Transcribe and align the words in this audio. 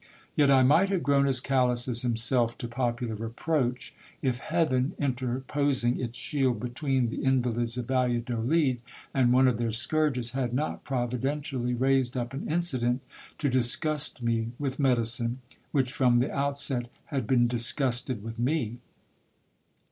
Yet 0.35 0.49
I 0.49 0.63
might 0.63 0.89
have 0.89 1.03
grown 1.03 1.27
as 1.27 1.39
callous 1.39 1.87
as 1.87 2.01
himself 2.01 2.57
to 2.57 2.67
popular 2.67 3.13
reproach, 3.13 3.93
if 4.23 4.39
heaven, 4.39 4.93
interposing 4.97 5.99
its 5.99 6.17
shield 6.17 6.59
between 6.59 7.05
the 7.05 7.23
invalids 7.23 7.77
of 7.77 7.85
Val 7.85 8.07
ladolid 8.07 8.79
and 9.13 9.31
one 9.31 9.47
of 9.47 9.59
their 9.59 9.71
scourges, 9.71 10.31
had 10.31 10.55
not 10.55 10.83
providentially 10.83 11.75
raised 11.75 12.17
up 12.17 12.33
an 12.33 12.47
inci 12.47 12.79
dent 12.81 13.01
to 13.37 13.47
disgust 13.47 14.23
me 14.23 14.53
with 14.57 14.79
medicine, 14.79 15.37
which 15.71 15.91
from 15.93 16.17
the 16.17 16.31
outset 16.33 16.89
had 17.05 17.27
been 17.27 17.45
disgusted 17.47 18.23
with 18.23 18.39
me. 18.39 18.79